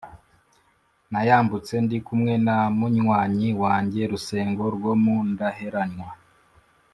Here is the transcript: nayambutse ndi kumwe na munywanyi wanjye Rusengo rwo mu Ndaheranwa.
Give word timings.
nayambutse 1.11 1.73
ndi 1.85 1.97
kumwe 2.07 2.33
na 2.47 2.57
munywanyi 2.77 3.47
wanjye 3.63 4.01
Rusengo 4.11 4.63
rwo 4.75 4.93
mu 5.03 5.15
Ndaheranwa. 5.31 6.09